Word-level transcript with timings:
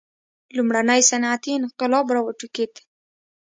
لومړنی 0.55 1.01
صنعتي 1.09 1.51
انقلاب 1.59 2.07
را 2.15 2.21
وټوکېد. 2.23 2.73